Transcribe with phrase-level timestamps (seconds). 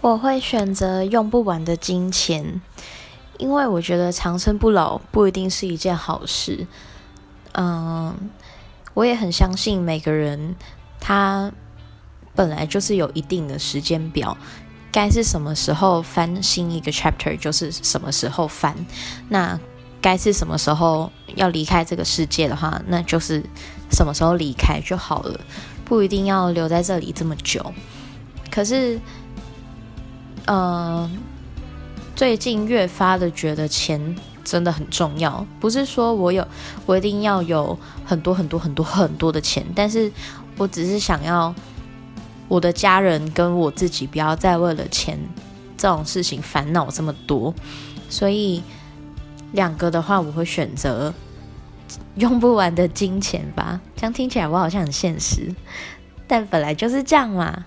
[0.00, 2.62] 我会选择用不完的金钱，
[3.36, 6.68] 因为我觉得长生不老不一定是一件好事。
[7.52, 8.30] 嗯，
[8.94, 10.54] 我也很相信每个人
[11.00, 11.50] 他
[12.36, 14.38] 本来就是有一定的时间表，
[14.92, 18.76] 该是什么时候翻新一个 chapter 就是什么时候翻。
[19.28, 19.58] 那
[20.00, 23.42] 该是什么时候要离开这个世界的话，那就是
[23.90, 25.40] 什么时候离开就好了，
[25.84, 27.74] 不一定要留在这里这么久。
[28.48, 29.00] 可是。
[30.48, 31.10] 呃，
[32.16, 36.42] 最近越发的觉得钱真的很重要，不是说我有
[36.86, 40.10] 我一定要有很多很多很多很多的钱，但是
[40.56, 41.54] 我只是想要
[42.48, 45.18] 我的家人跟我自己不要再为了钱
[45.76, 47.54] 这种事情烦恼这么多，
[48.08, 48.62] 所以
[49.52, 51.12] 两个的话，我会选择
[52.14, 53.82] 用不完的金钱吧。
[53.94, 55.54] 这样听起来我好像很现实，
[56.26, 57.66] 但本来就是这样嘛。